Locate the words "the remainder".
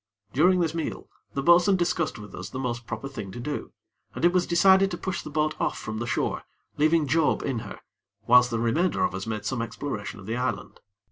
8.49-9.03